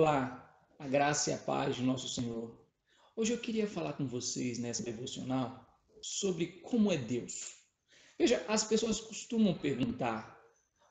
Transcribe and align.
Olá, 0.00 0.64
a 0.78 0.86
graça 0.86 1.30
e 1.30 1.32
a 1.32 1.38
paz 1.38 1.74
de 1.74 1.82
nosso 1.82 2.08
Senhor. 2.08 2.56
Hoje 3.16 3.32
eu 3.32 3.38
queria 3.40 3.66
falar 3.66 3.94
com 3.94 4.06
vocês 4.06 4.56
nessa 4.56 4.80
devocional 4.80 5.68
sobre 6.00 6.60
como 6.62 6.92
é 6.92 6.96
Deus. 6.96 7.56
Veja, 8.16 8.44
as 8.46 8.62
pessoas 8.62 9.00
costumam 9.00 9.58
perguntar, 9.58 10.40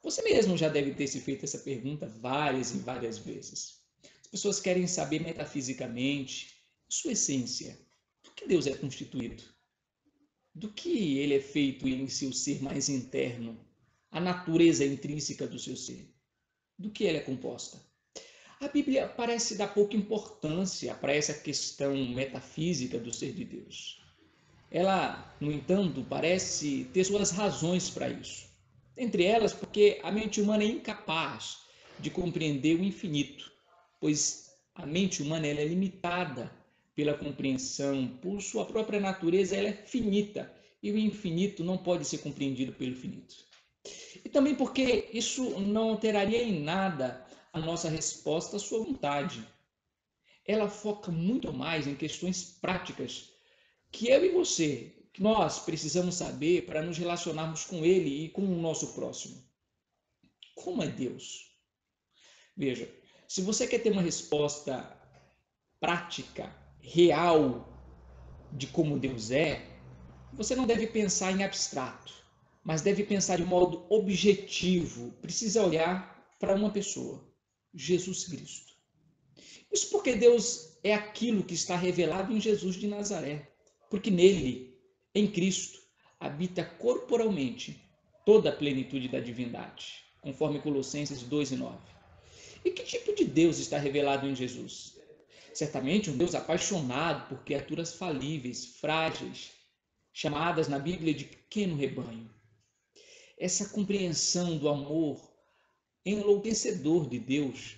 você 0.04 0.22
mesmo 0.24 0.58
já 0.58 0.68
deve 0.68 0.94
ter 0.94 1.08
se 1.08 1.22
feito 1.22 1.46
essa 1.46 1.60
pergunta 1.60 2.06
várias 2.06 2.76
e 2.76 2.80
várias 2.80 3.18
vezes. 3.18 3.80
As 4.24 4.28
pessoas 4.28 4.60
querem 4.60 4.86
saber 4.88 5.22
metafisicamente, 5.22 6.62
sua 6.90 7.14
essência, 7.14 7.80
do 8.22 8.32
que 8.32 8.46
Deus 8.46 8.68
é 8.68 8.76
constituído, 8.76 9.42
do 10.54 10.70
que 10.74 11.18
ele 11.18 11.36
é 11.36 11.42
feito 11.42 11.88
em 11.88 12.10
seu 12.10 12.34
ser 12.34 12.62
mais 12.62 12.90
interno, 12.90 13.58
a 14.12 14.20
natureza 14.20 14.84
intrínseca 14.84 15.48
do 15.48 15.58
seu 15.58 15.78
ser, 15.78 16.14
do 16.78 16.92
que 16.92 17.06
ele 17.06 17.20
é 17.20 17.22
composta. 17.22 17.87
A 18.60 18.68
Bíblia 18.68 19.08
parece 19.08 19.56
dar 19.56 19.68
pouca 19.68 19.96
importância 19.96 20.96
para 20.96 21.14
essa 21.14 21.34
questão 21.34 21.96
metafísica 22.08 22.98
do 22.98 23.14
ser 23.14 23.32
de 23.32 23.46
Deus. 23.46 24.02
Ela, 24.72 25.36
no 25.40 25.52
entanto, 25.52 26.04
parece 26.10 26.90
ter 26.92 27.04
suas 27.04 27.30
razões 27.30 27.90
para 27.90 28.10
isso. 28.10 28.50
Entre 28.98 29.24
elas, 29.26 29.54
porque 29.54 30.00
a 30.02 30.12
mente 30.12 30.42
humana 30.42 30.64
é 30.64 30.68
incapaz 30.68 31.60
de 32.00 32.10
compreender 32.10 32.80
o 32.80 32.84
infinito, 32.84 33.52
pois 34.00 34.50
a 34.74 34.88
mente 34.88 35.22
humana 35.22 35.46
é 35.46 35.54
limitada 35.54 36.52
pela 36.96 37.14
compreensão, 37.14 38.08
por 38.22 38.42
sua 38.42 38.66
própria 38.66 39.00
natureza, 39.00 39.56
ela 39.56 39.68
é 39.68 39.74
finita 39.74 40.52
e 40.82 40.92
o 40.92 40.98
infinito 40.98 41.64
não 41.64 41.78
pode 41.78 42.06
ser 42.06 42.18
compreendido 42.20 42.74
pelo 42.74 42.96
finito. 42.96 43.36
E 44.26 44.30
também 44.30 44.56
porque 44.56 45.10
isso 45.14 45.60
não 45.60 45.92
alteraria 45.92 46.42
em 46.42 46.60
nada 46.60 47.27
a 47.54 47.60
nossa 47.60 47.90
resposta 47.90 48.58
à 48.58 48.60
sua 48.60 48.80
vontade. 48.80 49.48
Ela 50.46 50.70
foca 50.70 51.12
muito 51.12 51.52
mais 51.52 51.88
em 51.88 51.96
questões 51.96 52.44
práticas 52.62 53.32
que 53.92 54.10
eu 54.10 54.24
e 54.26 54.30
você, 54.30 54.96
que 55.14 55.22
nós 55.22 55.60
precisamos 55.60 56.16
saber 56.16 56.66
para 56.66 56.82
nos 56.82 56.98
relacionarmos 56.98 57.66
com 57.66 57.84
Ele 57.84 58.26
e 58.26 58.30
com 58.30 58.44
o 58.44 58.62
nosso 58.62 58.94
próximo. 58.94 59.44
Como 60.56 60.84
é 60.84 60.88
Deus? 60.88 61.52
Veja, 62.56 62.90
se 63.28 63.42
você 63.42 63.68
quer 63.68 63.80
ter 63.80 63.92
uma 63.92 64.02
resposta 64.02 64.98
prática, 65.80 66.56
real 66.80 67.68
de 68.52 68.68
como 68.68 68.98
Deus 68.98 69.32
é, 69.32 69.78
você 70.34 70.56
não 70.56 70.66
deve 70.66 70.88
pensar 70.88 71.32
em 71.32 71.44
abstrato, 71.44 72.14
mas 72.64 72.82
deve 72.82 73.04
pensar 73.04 73.38
de 73.38 73.46
modo 73.46 73.86
objetivo. 73.90 75.12
Precisa 75.22 75.64
olhar 75.64 76.36
para 76.40 76.56
uma 76.56 76.70
pessoa. 76.70 77.27
Jesus 77.78 78.26
Cristo. 78.26 78.74
Isso 79.72 79.90
porque 79.92 80.16
Deus 80.16 80.78
é 80.84 80.94
aquilo 80.94 81.44
que 81.44 81.54
está 81.54 81.76
revelado 81.76 82.34
em 82.34 82.40
Jesus 82.40 82.76
de 82.76 82.88
Nazaré, 82.88 83.52
porque 83.90 84.10
nele, 84.10 84.76
em 85.14 85.30
Cristo, 85.30 85.80
habita 86.20 86.64
corporalmente 86.66 87.80
toda 88.26 88.50
a 88.50 88.56
plenitude 88.56 89.08
da 89.08 89.20
divindade, 89.20 90.04
conforme 90.22 90.60
Colossenses 90.60 91.22
2 91.22 91.52
e 91.52 91.56
9. 91.56 91.78
E 92.66 92.72
que 92.72 92.84
tipo 92.84 93.14
de 93.14 93.24
Deus 93.24 93.60
está 93.60 93.78
revelado 93.78 94.28
em 94.28 94.36
Jesus? 94.36 94.98
Certamente 95.54 96.10
um 96.10 96.18
Deus 96.18 96.34
apaixonado 96.34 97.30
por 97.30 97.44
criaturas 97.44 97.94
falíveis, 97.94 98.66
frágeis, 98.66 99.52
chamadas 100.12 100.68
na 100.68 100.80
Bíblia 100.80 101.14
de 101.14 101.26
pequeno 101.26 101.76
rebanho. 101.76 102.30
Essa 103.38 103.70
compreensão 103.70 104.58
do 104.58 104.68
amor 104.68 105.37
enlouquecedor 106.08 107.10
de 107.10 107.20
Deus 107.20 107.76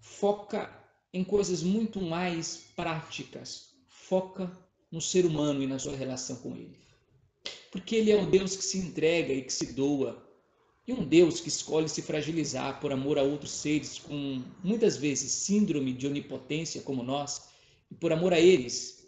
foca 0.00 0.74
em 1.12 1.22
coisas 1.22 1.62
muito 1.62 2.00
mais 2.00 2.64
práticas, 2.74 3.74
foca 3.88 4.50
no 4.90 5.00
ser 5.00 5.26
humano 5.26 5.62
e 5.62 5.66
na 5.66 5.78
sua 5.78 5.94
relação 5.94 6.36
com 6.36 6.56
ele. 6.56 6.78
Porque 7.70 7.96
ele 7.96 8.10
é 8.10 8.16
um 8.16 8.30
Deus 8.30 8.56
que 8.56 8.64
se 8.64 8.78
entrega 8.78 9.32
e 9.32 9.42
que 9.42 9.52
se 9.52 9.72
doa, 9.74 10.26
e 10.86 10.92
um 10.94 11.06
Deus 11.06 11.40
que 11.40 11.48
escolhe 11.48 11.88
se 11.88 12.00
fragilizar 12.00 12.80
por 12.80 12.90
amor 12.90 13.18
a 13.18 13.22
outros 13.22 13.50
seres 13.50 13.98
com 13.98 14.42
muitas 14.64 14.96
vezes 14.96 15.30
síndrome 15.30 15.92
de 15.92 16.06
onipotência 16.06 16.80
como 16.80 17.02
nós, 17.02 17.50
e 17.90 17.94
por 17.94 18.12
amor 18.12 18.32
a 18.32 18.40
eles, 18.40 19.06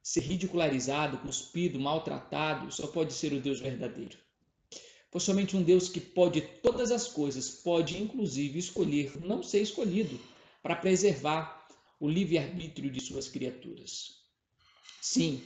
ser 0.00 0.20
ridicularizado, 0.20 1.18
cuspido, 1.18 1.80
maltratado, 1.80 2.70
só 2.70 2.86
pode 2.86 3.12
ser 3.12 3.32
o 3.32 3.40
Deus 3.40 3.58
verdadeiro 3.58 4.25
pois 5.10 5.24
somente 5.24 5.56
um 5.56 5.62
Deus 5.62 5.88
que 5.88 6.00
pode 6.00 6.40
todas 6.62 6.90
as 6.90 7.08
coisas 7.08 7.50
pode, 7.50 8.00
inclusive, 8.02 8.58
escolher 8.58 9.12
não 9.24 9.42
ser 9.42 9.62
escolhido 9.62 10.18
para 10.62 10.76
preservar 10.76 11.66
o 12.00 12.08
livre-arbítrio 12.08 12.90
de 12.90 13.00
suas 13.00 13.28
criaturas. 13.28 14.16
Sim, 15.00 15.42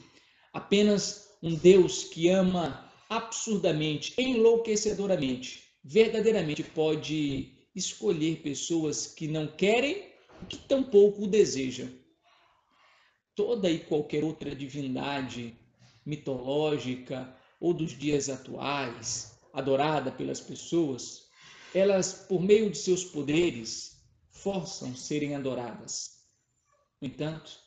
apenas 0.53 1.29
um 1.41 1.55
Deus 1.55 2.03
que 2.03 2.29
ama 2.29 2.91
absurdamente, 3.09 4.13
enlouquecedoramente, 4.17 5.63
verdadeiramente 5.83 6.63
pode 6.63 7.53
escolher 7.75 8.41
pessoas 8.41 9.07
que 9.07 9.27
não 9.27 9.47
querem 9.47 10.11
e 10.41 10.45
que 10.45 10.57
tampouco 10.57 11.23
o 11.23 11.27
desejam. 11.27 11.89
Toda 13.35 13.69
e 13.69 13.79
qualquer 13.79 14.23
outra 14.23 14.55
divindade 14.55 15.55
mitológica 16.05 17.35
ou 17.59 17.73
dos 17.73 17.97
dias 17.97 18.29
atuais, 18.29 19.30
adorada 19.53 20.11
pelas 20.11 20.39
pessoas, 20.39 21.27
elas, 21.73 22.13
por 22.13 22.41
meio 22.41 22.69
de 22.69 22.77
seus 22.77 23.03
poderes, 23.03 24.01
forçam 24.29 24.95
serem 24.95 25.35
adoradas. 25.35 26.21
No 26.99 27.07
entanto, 27.07 27.59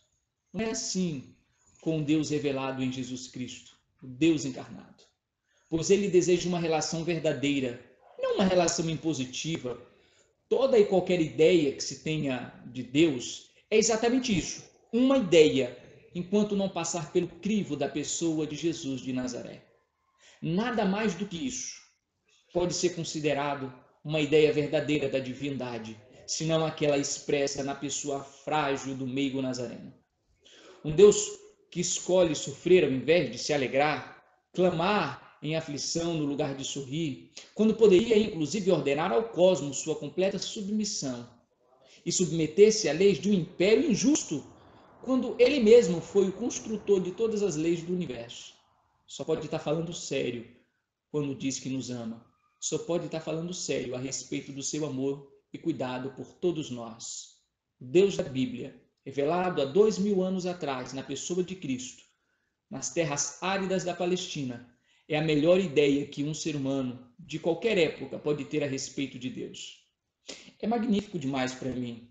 não 0.53 0.65
é 0.65 0.71
assim 0.71 1.35
com 1.81 2.03
Deus 2.03 2.31
revelado 2.31 2.83
em 2.83 2.93
Jesus 2.93 3.29
Cristo, 3.29 3.77
o 4.03 4.07
Deus 4.07 4.45
encarnado. 4.45 5.05
Pois 5.69 5.91
ele 5.91 6.09
deseja 6.09 6.49
uma 6.49 6.59
relação 6.59 7.05
verdadeira, 7.05 7.85
não 8.19 8.35
uma 8.35 8.45
relação 8.45 8.89
impositiva. 8.89 9.81
Toda 10.49 10.79
e 10.79 10.85
qualquer 10.85 11.21
ideia 11.21 11.73
que 11.73 11.83
se 11.83 12.01
tenha 12.05 12.53
de 12.67 12.83
Deus 12.83 13.51
é 13.71 13.77
exatamente 13.77 14.37
isso, 14.37 14.63
uma 14.93 15.19
ideia, 15.19 15.77
enquanto 16.15 16.55
não 16.55 16.69
passar 16.69 17.11
pelo 17.13 17.27
crivo 17.27 17.77
da 17.77 17.89
pessoa 17.89 18.47
de 18.47 18.55
Jesus 18.55 19.01
de 19.01 19.13
Nazaré. 19.13 19.74
Nada 20.47 20.85
mais 20.85 21.15
do 21.15 21.25
que 21.25 21.47
isso 21.47 21.81
pode 22.53 22.75
ser 22.75 22.91
considerado 22.91 23.73
uma 24.05 24.21
ideia 24.21 24.53
verdadeira 24.53 25.09
da 25.09 25.19
divindade, 25.19 25.99
senão 26.27 26.67
aquela 26.67 26.99
expressa 26.99 27.65
na 27.65 27.75
pessoa 27.75 28.23
frágil 28.23 28.95
do 28.95 29.07
meigo 29.07 29.41
nazareno. 29.41 29.95
Um 30.85 30.95
Deus 30.95 31.31
que 31.71 31.81
escolhe 31.81 32.35
sofrer 32.35 32.85
ao 32.85 32.91
invés 32.91 33.33
de 33.33 33.39
se 33.39 33.55
alegrar, 33.55 34.23
clamar 34.53 35.39
em 35.43 35.57
aflição 35.57 36.13
no 36.13 36.27
lugar 36.27 36.55
de 36.55 36.63
sorrir, 36.63 37.33
quando 37.55 37.75
poderia 37.75 38.19
inclusive 38.19 38.71
ordenar 38.71 39.13
ao 39.13 39.31
cosmos 39.31 39.79
sua 39.79 39.97
completa 39.97 40.39
submissão 40.39 41.27
e 42.05 42.13
submeter-se 42.13 42.87
a 42.87 42.93
leis 42.93 43.19
de 43.19 43.31
um 43.31 43.33
império 43.33 43.91
injusto, 43.91 44.45
quando 45.01 45.37
ele 45.39 45.61
mesmo 45.61 46.03
foi 46.03 46.29
o 46.29 46.33
construtor 46.33 47.01
de 47.01 47.13
todas 47.13 47.43
as 47.43 47.57
leis 47.57 47.83
do 47.83 47.95
universo 47.95 48.54
só 49.07 49.25
pode 49.25 49.45
estar 49.45 49.59
falando 49.59 49.93
sério 49.93 50.47
quando 51.11 51.35
diz 51.35 51.59
que 51.59 51.69
nos 51.69 51.91
ama. 51.91 52.25
Só 52.61 52.79
pode 52.79 53.07
estar 53.07 53.21
falando 53.21 53.53
sério 53.53 53.95
a 53.95 53.99
respeito 53.99 54.51
do 54.53 54.63
seu 54.63 54.87
amor 54.87 55.31
e 55.53 55.59
cuidado 55.59 56.11
por 56.13 56.27
todos 56.35 56.71
nós. 56.71 57.35
Deus 57.81 58.17
da 58.17 58.25
Bíblia, 58.25 58.83
revelado 59.05 59.61
há 59.61 59.65
dois 59.65 59.99
mil 59.99 60.23
anos 60.23 60.47
atrás 60.47 60.93
na 60.93 61.03
pessoa 61.03 61.45
de 61.45 61.55
Cristo, 61.55 62.03
nas 62.71 62.93
terras 62.93 63.43
áridas 63.43 63.85
da 63.85 63.95
Palestina, 63.95 64.75
é 65.07 65.19
a 65.19 65.23
melhor 65.23 65.61
ideia 65.61 66.07
que 66.07 66.25
um 66.25 66.33
ser 66.33 66.57
humano 66.57 67.13
de 67.19 67.39
qualquer 67.39 67.77
época 67.77 68.19
pode 68.19 68.47
ter 68.47 68.65
a 68.65 68.67
respeito 68.67 69.19
de 69.19 69.29
Deus. 69.29 69.85
É 70.59 70.67
magnífico 70.67 71.19
demais 71.19 71.55
para 71.55 71.71
mim. 71.71 72.11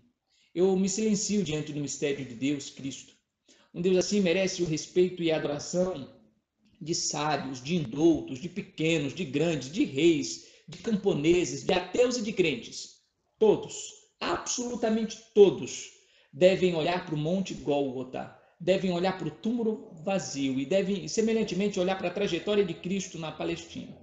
Eu 0.54 0.76
me 0.76 0.88
silencio 0.88 1.42
diante 1.42 1.72
do 1.72 1.80
mistério 1.80 2.24
de 2.24 2.34
Deus, 2.36 2.70
Cristo. 2.70 3.12
Um 3.74 3.82
Deus 3.82 3.96
assim 3.96 4.20
merece 4.20 4.62
o 4.62 4.66
respeito 4.66 5.20
e 5.22 5.32
a 5.32 5.36
adoração 5.36 6.23
de 6.80 6.94
sábios, 6.94 7.62
de 7.62 7.76
indoutos, 7.76 8.38
de 8.38 8.48
pequenos, 8.48 9.14
de 9.14 9.24
grandes, 9.24 9.70
de 9.70 9.84
reis, 9.84 10.46
de 10.68 10.78
camponeses, 10.78 11.64
de 11.64 11.72
ateus 11.72 12.16
e 12.16 12.22
de 12.22 12.32
crentes. 12.32 12.94
Todos, 13.38 13.92
absolutamente 14.20 15.18
todos, 15.34 15.90
devem 16.32 16.74
olhar 16.74 17.04
para 17.04 17.14
o 17.14 17.18
Monte 17.18 17.54
Gólgota, 17.54 18.36
devem 18.60 18.92
olhar 18.92 19.18
para 19.18 19.28
o 19.28 19.30
túmulo 19.30 19.94
vazio 20.04 20.58
e 20.58 20.64
devem, 20.64 21.06
semelhantemente, 21.06 21.78
olhar 21.78 21.96
para 21.96 22.08
a 22.08 22.14
trajetória 22.14 22.64
de 22.64 22.74
Cristo 22.74 23.18
na 23.18 23.30
Palestina 23.30 23.96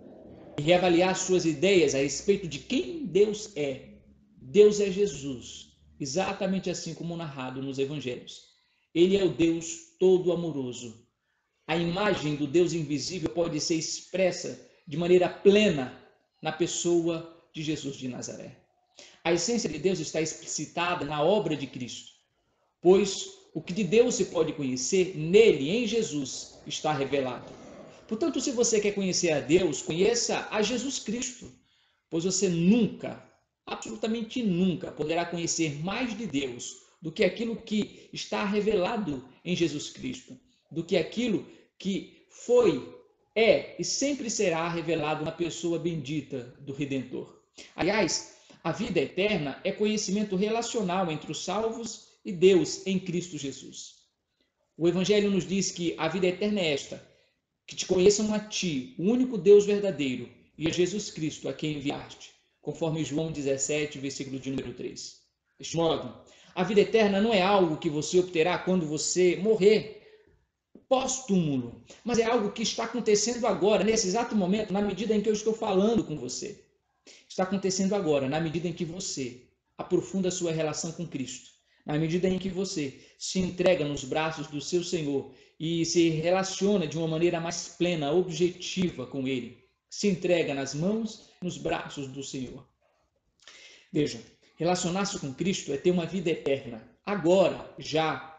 e 0.57 0.61
reavaliar 0.61 1.15
suas 1.15 1.45
ideias 1.45 1.95
a 1.95 1.99
respeito 1.99 2.47
de 2.47 2.59
quem 2.59 3.05
Deus 3.05 3.51
é. 3.55 3.89
Deus 4.37 4.79
é 4.79 4.91
Jesus, 4.91 5.77
exatamente 5.99 6.69
assim 6.69 6.93
como 6.93 7.15
narrado 7.15 7.61
nos 7.61 7.79
evangelhos. 7.79 8.51
Ele 8.93 9.17
é 9.17 9.23
o 9.23 9.29
Deus 9.29 9.95
todo 9.99 10.31
amoroso, 10.31 11.07
a 11.71 11.77
imagem 11.77 12.35
do 12.35 12.45
Deus 12.45 12.73
invisível 12.73 13.29
pode 13.29 13.57
ser 13.61 13.75
expressa 13.75 14.59
de 14.85 14.97
maneira 14.97 15.29
plena 15.29 15.97
na 16.41 16.51
pessoa 16.51 17.33
de 17.53 17.63
Jesus 17.63 17.95
de 17.95 18.09
Nazaré. 18.09 18.57
A 19.23 19.31
essência 19.31 19.69
de 19.69 19.79
Deus 19.79 19.99
está 19.99 20.19
explicitada 20.19 21.05
na 21.05 21.23
obra 21.23 21.55
de 21.55 21.65
Cristo, 21.67 22.11
pois 22.81 23.29
o 23.53 23.61
que 23.61 23.71
de 23.71 23.85
Deus 23.85 24.15
se 24.15 24.25
pode 24.25 24.51
conhecer, 24.51 25.15
nele, 25.15 25.69
em 25.69 25.87
Jesus, 25.87 26.59
está 26.67 26.91
revelado. 26.91 27.49
Portanto, 28.05 28.41
se 28.41 28.51
você 28.51 28.81
quer 28.81 28.91
conhecer 28.91 29.31
a 29.31 29.39
Deus, 29.39 29.81
conheça 29.81 30.49
a 30.51 30.61
Jesus 30.61 30.99
Cristo, 30.99 31.49
pois 32.09 32.25
você 32.25 32.49
nunca, 32.49 33.23
absolutamente 33.65 34.43
nunca, 34.43 34.91
poderá 34.91 35.23
conhecer 35.23 35.81
mais 35.81 36.17
de 36.17 36.25
Deus 36.25 36.81
do 37.01 37.13
que 37.13 37.23
aquilo 37.23 37.55
que 37.55 38.09
está 38.11 38.43
revelado 38.43 39.23
em 39.45 39.55
Jesus 39.55 39.89
Cristo, 39.89 40.37
do 40.69 40.83
que 40.83 40.97
aquilo 40.97 41.45
que 41.81 42.27
foi, 42.29 42.95
é 43.35 43.75
e 43.79 43.83
sempre 43.83 44.29
será 44.29 44.69
revelado 44.69 45.25
na 45.25 45.31
pessoa 45.31 45.79
bendita 45.79 46.53
do 46.59 46.73
Redentor. 46.73 47.41
Aliás, 47.75 48.35
a 48.63 48.71
vida 48.71 48.99
eterna 48.99 49.59
é 49.63 49.71
conhecimento 49.71 50.35
relacional 50.35 51.11
entre 51.11 51.31
os 51.31 51.43
salvos 51.43 52.09
e 52.23 52.31
Deus 52.31 52.85
em 52.85 52.99
Cristo 52.99 53.35
Jesus. 53.35 53.95
O 54.77 54.87
Evangelho 54.87 55.31
nos 55.31 55.47
diz 55.47 55.71
que 55.71 55.95
a 55.97 56.07
vida 56.07 56.27
eterna 56.27 56.59
é 56.59 56.71
esta: 56.71 57.03
que 57.65 57.75
te 57.75 57.87
conheçam 57.87 58.31
a 58.31 58.39
ti, 58.39 58.93
o 58.99 59.09
único 59.09 59.35
Deus 59.35 59.65
verdadeiro, 59.65 60.29
e 60.55 60.67
a 60.67 60.71
Jesus 60.71 61.09
Cristo, 61.09 61.49
a 61.49 61.53
quem 61.53 61.77
enviaste, 61.77 62.29
conforme 62.61 63.03
João 63.03 63.31
17, 63.31 63.97
versículo 63.97 64.39
de 64.39 64.51
número 64.51 64.73
3. 64.75 65.19
Deste 65.57 65.75
modo, 65.75 66.15
a 66.53 66.63
vida 66.63 66.81
eterna 66.81 67.19
não 67.19 67.33
é 67.33 67.41
algo 67.41 67.77
que 67.77 67.89
você 67.89 68.19
obterá 68.19 68.59
quando 68.59 68.85
você 68.85 69.35
morrer 69.37 70.00
pós-túmulo, 70.91 71.81
mas 72.03 72.19
é 72.19 72.25
algo 72.25 72.51
que 72.51 72.63
está 72.63 72.83
acontecendo 72.83 73.47
agora, 73.47 73.81
nesse 73.81 74.09
exato 74.09 74.35
momento, 74.35 74.73
na 74.73 74.81
medida 74.81 75.15
em 75.15 75.21
que 75.21 75.29
eu 75.29 75.33
estou 75.33 75.53
falando 75.53 76.03
com 76.03 76.17
você. 76.17 76.65
Está 77.29 77.43
acontecendo 77.43 77.95
agora, 77.95 78.27
na 78.27 78.41
medida 78.41 78.67
em 78.67 78.73
que 78.73 78.83
você 78.83 79.43
aprofunda 79.77 80.29
sua 80.29 80.51
relação 80.51 80.91
com 80.91 81.07
Cristo, 81.07 81.51
na 81.85 81.97
medida 81.97 82.27
em 82.27 82.37
que 82.37 82.49
você 82.49 82.99
se 83.17 83.39
entrega 83.39 83.85
nos 83.85 84.03
braços 84.03 84.47
do 84.47 84.59
seu 84.59 84.83
Senhor 84.83 85.31
e 85.57 85.85
se 85.85 86.09
relaciona 86.09 86.85
de 86.85 86.97
uma 86.97 87.07
maneira 87.07 87.39
mais 87.39 87.69
plena, 87.69 88.11
objetiva 88.11 89.07
com 89.07 89.25
Ele. 89.25 89.63
Se 89.89 90.09
entrega 90.09 90.53
nas 90.53 90.75
mãos, 90.75 91.29
nos 91.41 91.57
braços 91.57 92.09
do 92.09 92.21
Senhor. 92.21 92.67
Veja, 93.93 94.21
relacionar-se 94.57 95.17
com 95.19 95.33
Cristo 95.33 95.71
é 95.71 95.77
ter 95.77 95.91
uma 95.91 96.05
vida 96.05 96.31
eterna, 96.31 96.85
agora, 97.05 97.73
já, 97.79 98.30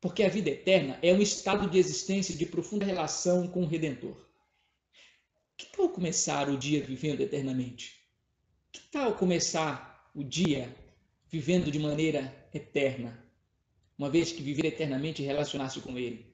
porque 0.00 0.22
a 0.22 0.28
vida 0.28 0.50
eterna 0.50 0.98
é 1.02 1.12
um 1.12 1.20
estado 1.20 1.68
de 1.68 1.78
existência 1.78 2.34
de 2.34 2.46
profunda 2.46 2.84
relação 2.84 3.46
com 3.46 3.62
o 3.62 3.66
Redentor. 3.66 4.16
Que 5.56 5.66
tal 5.66 5.90
começar 5.90 6.48
o 6.48 6.56
dia 6.56 6.82
vivendo 6.82 7.20
eternamente? 7.20 8.00
Que 8.72 8.80
tal 8.90 9.14
começar 9.14 10.10
o 10.14 10.24
dia 10.24 10.74
vivendo 11.28 11.70
de 11.70 11.78
maneira 11.78 12.34
eterna, 12.52 13.22
uma 13.98 14.08
vez 14.08 14.32
que 14.32 14.42
viver 14.42 14.64
eternamente 14.64 15.22
e 15.22 15.26
relacionar-se 15.26 15.80
com 15.80 15.98
Ele? 15.98 16.30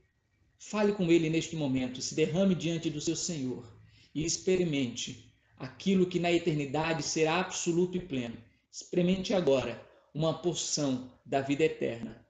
Fale 0.58 0.92
com 0.92 1.10
ele 1.10 1.28
neste 1.28 1.54
momento, 1.54 2.00
se 2.00 2.14
derrame 2.14 2.54
diante 2.54 2.88
do 2.88 3.00
seu 3.00 3.14
Senhor 3.14 3.66
e 4.14 4.24
experimente 4.24 5.32
aquilo 5.58 6.06
que 6.06 6.18
na 6.18 6.32
eternidade 6.32 7.02
será 7.02 7.40
absoluto 7.40 7.96
e 7.96 8.00
pleno. 8.00 8.36
Experimente 8.70 9.34
agora 9.34 9.80
uma 10.14 10.40
porção 10.40 11.12
da 11.24 11.40
vida 11.40 11.64
eterna. 11.64 12.25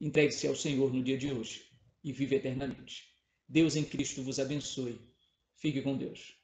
Entregue-se 0.00 0.46
ao 0.46 0.56
Senhor 0.56 0.92
no 0.92 1.02
dia 1.02 1.18
de 1.18 1.30
hoje 1.30 1.62
e 2.02 2.12
vive 2.12 2.36
eternamente. 2.36 3.12
Deus 3.46 3.76
em 3.76 3.84
Cristo 3.84 4.22
vos 4.22 4.38
abençoe. 4.38 4.98
Fique 5.56 5.82
com 5.82 5.96
Deus. 5.96 6.39